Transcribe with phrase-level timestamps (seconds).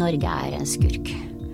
[0.00, 1.10] Norge er en skurk.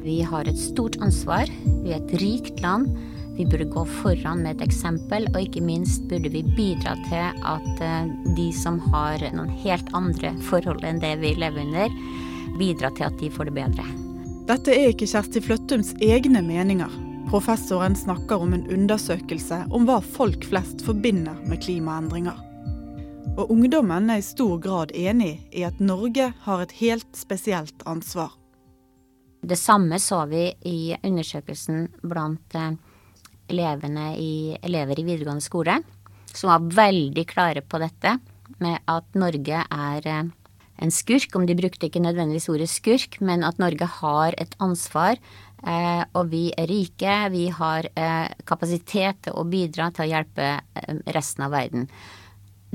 [0.07, 1.51] Vi har et stort ansvar.
[1.83, 2.93] Vi er et rikt land.
[3.37, 7.83] Vi burde gå foran med et eksempel, og ikke minst burde vi bidra til at
[7.85, 11.99] eh, de som har noen helt andre forhold enn det vi lever under,
[12.57, 13.85] bidra til at de får det bedre.
[14.47, 16.93] Dette er ikke Kjersti Fløttums egne meninger.
[17.29, 22.39] Professoren snakker om en undersøkelse om hva folk flest forbinder med klimaendringer.
[23.37, 28.31] Og ungdommen er i stor grad enig i at Norge har et helt spesielt ansvar.
[29.45, 32.73] Det samme så vi i undersøkelsen blant eh,
[33.53, 35.77] elevene i, elever i videregående skole,
[36.33, 38.17] som var veldig klare på dette
[38.65, 40.33] med at Norge er eh,
[40.81, 41.37] en skurk.
[41.37, 45.21] Om de brukte ikke nødvendigvis ordet skurk, men at Norge har et ansvar.
[45.61, 50.55] Eh, og vi er rike, vi har eh, kapasitet til å bidra til å hjelpe
[51.13, 51.91] resten av verden.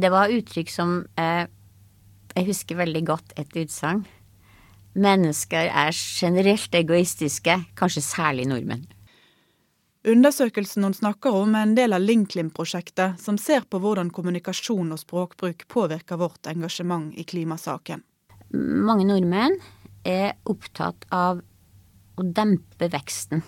[0.02, 4.06] Det var uttrykk som Jeg husker veldig godt et utsagn.
[4.92, 8.88] Mennesker er generelt egoistiske, kanskje særlig nordmenn.
[10.02, 15.00] Undersøkelsen hun snakker om er en del av Linklim-prosjektet, som ser på hvordan kommunikasjon og
[15.00, 18.02] språkbruk påvirker vårt engasjement i klimasaken.
[18.58, 19.60] Mange nordmenn
[20.08, 21.44] er opptatt av
[22.18, 23.46] å dempe veksten.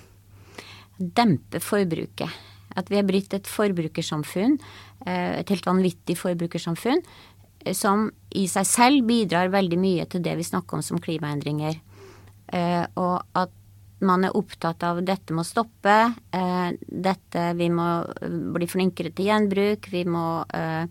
[1.02, 2.30] Dempe forbruket.
[2.78, 7.02] At vi er blitt et forbrukersamfunn, eh, et helt vanvittig forbrukersamfunn,
[7.66, 11.82] eh, som i seg selv bidrar veldig mye til det vi snakker om som klimaendringer.
[12.54, 13.54] Eh, og at
[14.04, 19.32] man er opptatt av dette må stoppe, eh, dette vi må eh, bli flinkere til
[19.32, 20.86] gjenbruk, vi må eh,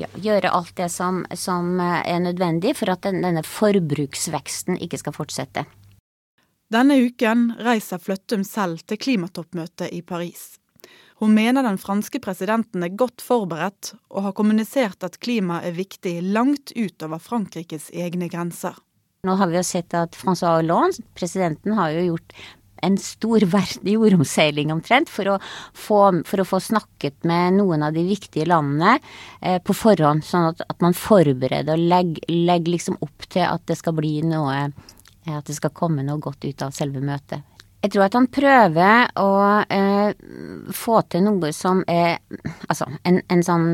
[0.00, 5.16] ja, gjøre alt det som, som, er nødvendig for at den, denne forbruksveksten ikke skal
[5.16, 5.66] fortsette.
[6.72, 10.54] Denne uken reiser Fløttum selv til klimatoppmøtet i Paris.
[11.22, 16.16] Hun mener den franske presidenten er godt forberedt, og har kommunisert at klima er viktig
[16.34, 18.74] langt utover Frankrikes egne grenser.
[19.24, 22.34] Nå har vi jo sett at Francois Hollande, presidenten, har jo gjort
[22.84, 25.38] en stor verdig jordomseiling omtrent for å,
[25.72, 28.98] få, for å få snakket med noen av de viktige landene
[29.40, 33.64] eh, på forhånd, sånn at, at man forbereder og legger, legger liksom opp til at
[33.70, 34.68] det skal bli noe
[35.24, 37.40] At det skal komme noe godt ut av selve møtet.
[37.84, 39.32] Jeg tror at han prøver å
[39.68, 40.14] eh,
[40.72, 42.16] få til noe som er
[42.64, 43.66] Altså en, en sånn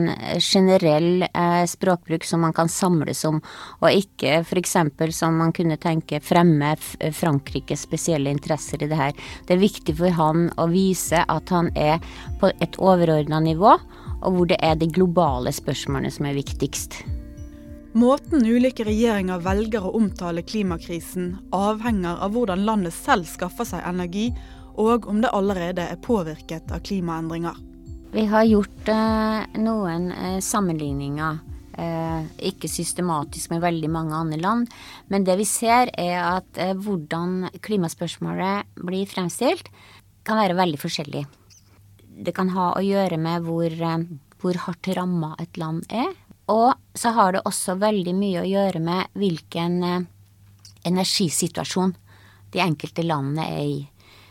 [0.43, 3.39] generell eh, språkbruk som man kan samles om,
[3.79, 4.75] og ikke f.eks.
[5.15, 6.73] som man kunne tenke fremme
[7.15, 9.15] Frankrikes spesielle interesser i det her.
[9.47, 12.03] Det er viktig for han å vise at han er
[12.43, 13.79] på et overordna nivå,
[14.21, 17.03] og hvor det er de globale spørsmålene som er viktigst.
[17.93, 24.29] Måten ulike regjeringer velger å omtale klimakrisen, avhenger av hvordan landet selv skaffer seg energi,
[24.79, 27.59] og om det allerede er påvirket av klimaendringer.
[28.15, 31.43] Vi har gjort eh, noen eh, sammenligninger,
[31.83, 34.71] eh, ikke systematisk med veldig mange andre land,
[35.11, 39.67] men det vi ser er at eh, hvordan klimaspørsmålet blir fremstilt,
[40.23, 41.27] kan være veldig forskjellig.
[42.23, 46.15] Det kan ha å gjøre med hvor, eh, hvor hardt ramma et land er
[46.51, 50.05] og så har det også veldig mye å gjøre med hvilken eh,
[50.89, 51.95] energisituasjon
[52.51, 53.81] de enkelte landene er i.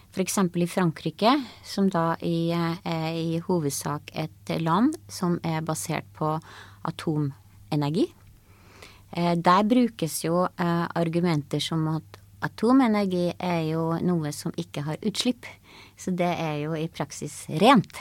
[0.10, 0.40] F.eks.
[0.58, 6.34] i Frankrike, som da eh, er i hovedsak et land som er basert på
[6.90, 8.10] atomenergi.
[9.12, 15.48] Eh, der brukes jo argumenter som at atomenergi er jo noe som ikke har utslipp.
[16.00, 18.00] Så det er jo i praksis rent.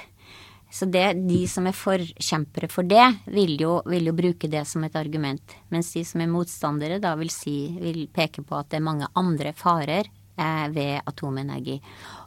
[0.71, 4.85] Så det, de som er forkjempere for det, vil jo, vil jo, bruke det som
[4.85, 5.57] et argument.
[5.73, 9.09] Mens de som er motstandere, da vil, si, vil peke på at det er mange
[9.17, 11.79] andre farer eh, ved atomenergi.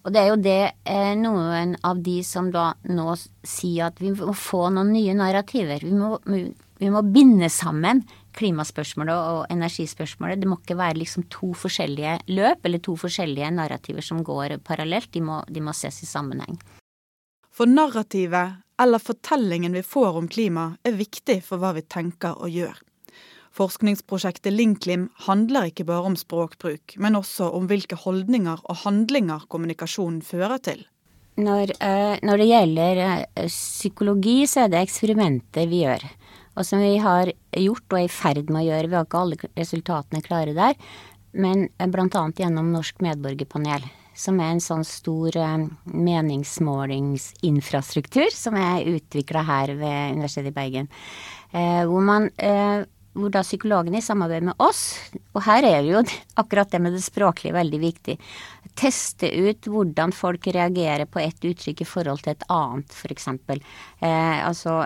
[0.01, 3.13] Og det er jo det eh, noen av de som da nå
[3.45, 5.85] sier at vi må få noen nye narrativer.
[5.85, 8.01] Vi må, vi må binde sammen
[8.33, 10.41] klimaspørsmålet og energispørsmålet.
[10.41, 15.13] Det må ikke være liksom to forskjellige løp eller to forskjellige narrativer som går parallelt.
[15.13, 16.57] De må, de må ses i sammenheng.
[17.61, 22.49] For narrativet, eller fortellingen vi får om klima, er viktig for hva vi tenker og
[22.49, 22.79] gjør.
[23.53, 30.23] Forskningsprosjektet Linklim handler ikke bare om språkbruk, men også om hvilke holdninger og handlinger kommunikasjonen
[30.25, 30.81] fører til.
[31.37, 36.09] Når, uh, når det gjelder uh, psykologi, så er det eksperimenter vi gjør.
[36.57, 37.29] Og som vi har
[37.61, 38.89] gjort og er i ferd med å gjøre.
[38.89, 40.93] Vi har ikke alle resultatene klare der.
[41.37, 42.27] Men uh, bl.a.
[42.41, 43.85] gjennom Norsk medborgerpanel
[44.21, 45.65] som er en sånn stor eh,
[46.07, 50.87] meningsmålingsinfrastruktur som er utvikla her ved Universitetet i Bergen.
[51.51, 52.79] Eh, hvor man eh,
[53.11, 54.81] hvor da psykologene i samarbeid med oss,
[55.35, 55.99] og her er jo
[56.41, 58.15] akkurat det med det språklige veldig viktig,
[58.79, 63.27] teste ut hvordan folk reagerer på et uttrykk i forhold til et annet, f.eks.
[63.27, 64.85] Eh, altså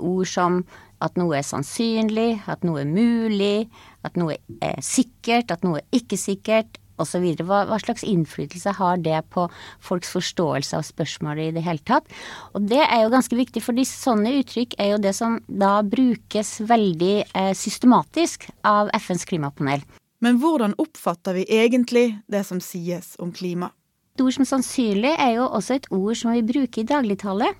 [0.00, 0.62] ord som
[1.04, 3.68] at noe er sannsynlig, at noe er mulig,
[4.06, 7.26] at noe er sikkert, at noe er ikke sikkert, osv.
[7.42, 9.46] Hva, hva slags innflytelse har det på
[9.84, 12.08] folks forståelse av spørsmålet i det hele tatt?
[12.54, 16.58] Og det er jo ganske viktig, for sånne uttrykk er jo det som da brukes
[16.68, 19.84] veldig eh, systematisk av FNs klimapanel.
[20.24, 23.70] Men hvordan oppfatter vi egentlig det som sies om klima?
[24.18, 27.52] Et ord som sannsynlig er jo også et ord som vi bruker i dagligtale.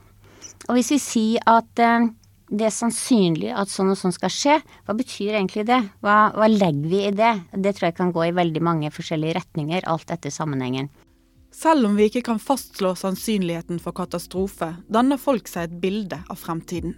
[0.66, 2.08] Og hvis vi sier at eh,
[2.48, 4.54] det er sannsynlig at sånn og sånn skal skje.
[4.86, 5.80] Hva betyr egentlig det?
[6.04, 7.34] Hva, hva, legger vi i det?
[7.52, 10.88] Det tror jeg kan gå i veldig mange forskjellige retninger, alt etter sammenhengen.
[11.54, 16.40] Selv om vi ikke kan fastslå sannsynligheten for katastrofe, danner folk seg et bilde av
[16.40, 16.96] fremtiden.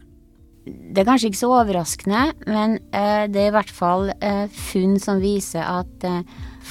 [0.67, 4.99] Det er kanskje ikke så overraskende, men eh, det er i hvert fall eh, funn
[5.03, 6.23] som viser at eh,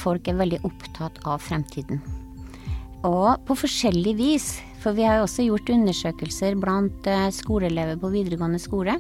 [0.04, 2.04] folk er veldig opptatt av fremtiden.
[3.08, 4.48] Og på forskjellig vis.
[4.80, 8.96] For vi har også gjort undersøkelser blant eh, skoleelever på videregående skole.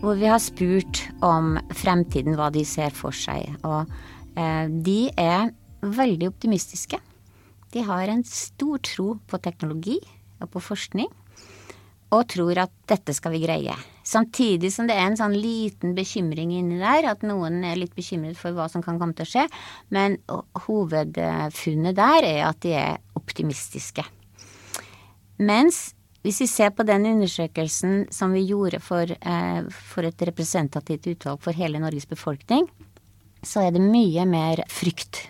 [0.00, 3.48] Hvor vi har spurt om fremtiden, hva de ser for seg.
[3.64, 3.88] Og
[4.36, 7.00] eh, de er veldig optimistiske.
[7.72, 9.98] De har en stor tro på teknologi
[10.40, 11.08] og på forskning.
[12.10, 13.74] Og tror at dette skal vi greie.
[14.06, 18.38] Samtidig som det er en sånn liten bekymring inni der, at noen er litt bekymret
[18.38, 19.44] for hva som kan komme til å skje.
[19.94, 20.18] Men
[20.66, 24.02] hovedfunnet der er at de er optimistiske.
[25.38, 25.92] Mens
[26.24, 31.40] hvis vi ser på den undersøkelsen som vi gjorde for, eh, for, et representativt utvalg
[31.40, 32.68] for hele Norges befolkning,
[33.42, 35.28] så er det mye mer frykt.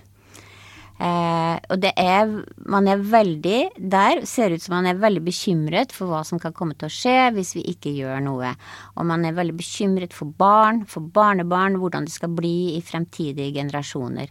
[1.00, 2.28] Eh, og det er
[2.68, 6.52] Man er veldig Der ser ut som man er veldig bekymret for hva som kan
[6.52, 8.50] komme til å skje hvis vi ikke gjør noe.
[8.98, 13.54] Og man er veldig bekymret for barn, for barnebarn, hvordan det skal bli i fremtidige
[13.56, 14.28] generasjoner.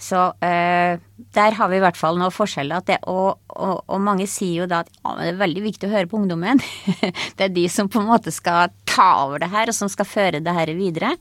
[0.00, 0.96] Så eh,
[1.36, 2.72] der har vi i hvert fall noe forskjell.
[2.88, 5.92] Det, og, og, og, mange sier jo da at ja, det er veldig viktig å
[5.92, 6.62] høre på ungdommen.
[7.36, 10.08] det er de som på en måte skal ta over det her, og som skal
[10.08, 11.12] føre det her videre.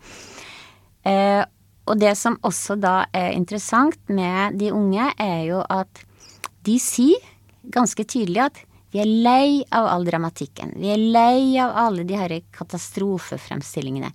[1.04, 1.44] Eh,
[1.88, 6.04] og det som også da er interessant med de unge, er jo at
[6.68, 7.22] de sier
[7.74, 10.74] ganske tydelig at vi er lei av all dramatikken.
[10.82, 14.10] Vi er lei av alle de her katastrofefremstillingene.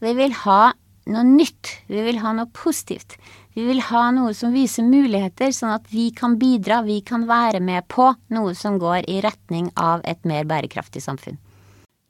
[0.00, 0.72] Vi vil ha
[1.12, 1.70] noe nytt.
[1.86, 3.18] Vi vil ha noe positivt.
[3.54, 7.60] Vi vil ha noe som viser muligheter, sånn at vi kan bidra, vi kan være
[7.62, 11.38] med på noe som går i retning av et mer bærekraftig samfunn.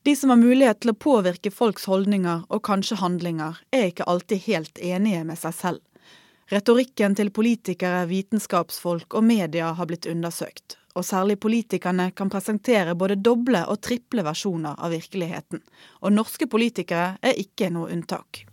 [0.05, 4.43] De som har mulighet til å påvirke folks holdninger og kanskje handlinger, er ikke alltid
[4.45, 6.11] helt enige med seg selv.
[6.53, 13.17] Retorikken til politikere, vitenskapsfolk og media har blitt undersøkt, og særlig politikerne kan presentere både
[13.17, 15.65] doble og triple versjoner av virkeligheten.
[16.05, 18.45] Og norske politikere er ikke noe unntak.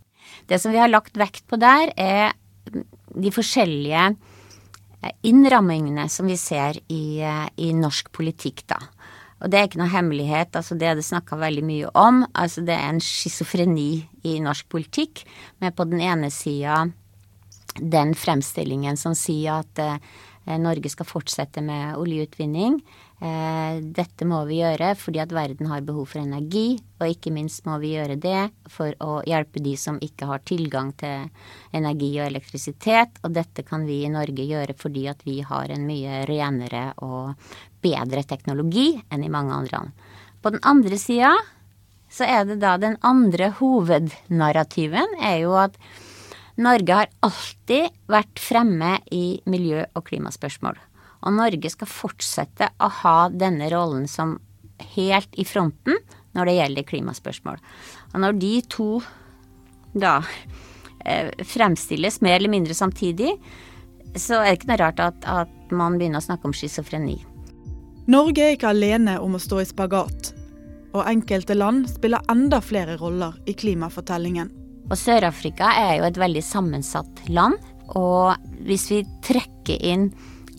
[0.48, 2.32] Det som vi har lagt vekt på der, er
[3.12, 4.14] de forskjellige
[5.28, 8.80] innrammingene som vi ser i, eh, i norsk politikk, da.
[9.42, 12.24] Og det er ikke noe hemmelighet, altså det er det snakka veldig mye om.
[12.38, 15.24] Altså det er en schizofreni i norsk politikk,
[15.64, 16.84] med på den ene sida
[17.80, 22.82] den fremstillingen som sier at eh, Norge skal fortsette med oljeutvinning.
[23.22, 27.68] Eh, dette må vi gjøre fordi at verden har behov for energi, og ikke minst
[27.70, 31.30] må vi gjøre det for å hjelpe de som ikke har tilgang til
[31.78, 33.22] energi og elektrisitet.
[33.22, 37.38] Og dette kan vi i Norge gjøre fordi at vi har en mye renere og
[37.86, 40.06] bedre teknologi enn i mange andre land.
[40.42, 41.36] På den andre sida
[42.12, 45.78] så er det da den andre hovednarrativen er jo at
[46.62, 50.76] Norge har alltid vært fremme i miljø- og klimaspørsmål.
[51.22, 54.40] Og Norge skal fortsette å ha denne rollen som
[54.96, 56.00] helt i fronten
[56.36, 57.60] når det gjelder klimaspørsmål.
[58.14, 58.90] Og når de to
[59.94, 60.22] da
[61.06, 63.36] eh, fremstilles mer eller mindre samtidig,
[64.16, 67.20] så er det ikke noe rart at, at man begynner å snakke om schizofreni.
[68.12, 70.32] Norge er ikke alene om å stå i spagat.
[70.92, 74.50] Og enkelte land spiller enda flere roller i klimafortellingen.
[74.90, 77.56] Og Sør-Afrika er jo et veldig sammensatt land.
[77.96, 78.34] Og
[78.68, 80.10] hvis vi trekker inn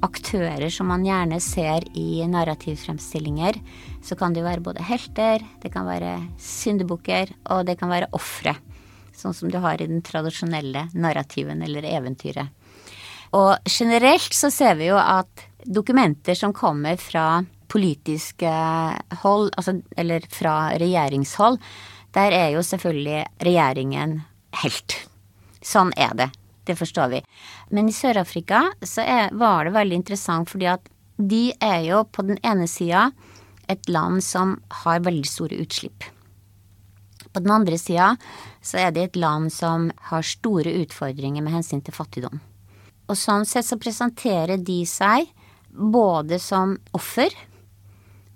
[0.03, 3.59] aktører som man gjerne ser i narrativfremstillinger,
[4.03, 8.11] så kan det jo være både helter, det kan være syndebukker, og det kan være
[8.17, 8.57] ofre.
[9.17, 12.51] Sånn som du har i den tradisjonelle narrativen eller eventyret.
[13.33, 18.51] Og generelt så ser vi jo at dokumenter som kommer fra politiske
[19.23, 21.57] hold, altså, eller fra regjeringshold,
[22.13, 24.19] der er jo selvfølgelig regjeringen
[24.61, 24.99] helt.
[25.65, 26.29] Sånn er det.
[26.65, 27.21] Det forstår vi.
[27.71, 30.89] Men i Sør-Afrika så er, var det veldig interessant fordi at
[31.19, 33.11] de er jo på den ene sida
[33.71, 36.07] et land som har veldig store utslipp.
[37.33, 38.15] På den andre sida
[38.63, 42.43] så er det et land som har store utfordringer med hensyn til fattigdom.
[43.09, 45.31] Og sånn sett så presenterer de seg
[45.73, 47.33] både som offer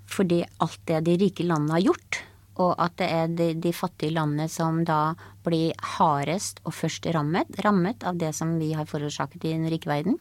[0.06, 2.20] fordi alt det de rike landene har gjort,
[2.62, 5.14] og at det er de, de fattige landene som da
[5.46, 9.90] blir hardest og først rammet, rammet av det som vi har forårsaket i den rike
[9.90, 10.16] verden.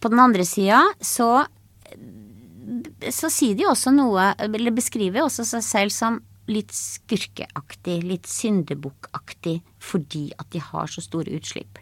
[0.00, 1.46] På den andre sida så,
[3.08, 6.20] så sier de også noe, eller beskriver også seg selv som
[6.50, 11.80] litt skurkeaktig, litt syndebukkaktig, fordi at de har så store utslipp.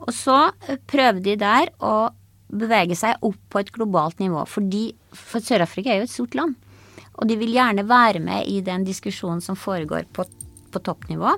[0.00, 0.38] Og så
[0.88, 2.10] prøver de der å
[2.50, 6.56] bevege seg opp på et globalt nivå, fordi for Sør-Afrika er jo et stort land.
[7.20, 10.24] Og de vil gjerne være med i den diskusjonen som foregår på,
[10.72, 11.36] på toppnivå.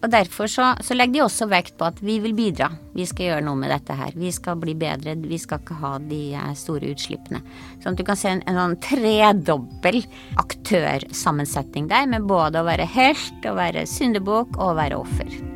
[0.00, 2.70] Og derfor så, så, legger de også vekt på at vi vil bidra.
[2.96, 4.16] Vi skal gjøre noe med dette her.
[4.16, 5.16] Vi skal bli bedre.
[5.20, 7.42] Vi skal ikke ha de eh, store utslippene.
[7.82, 10.00] Sånn at du kan se en, en sånn tredobbel
[10.40, 15.49] aktørsammensetning der, med både å være helt, å være syndebukk og å være offer.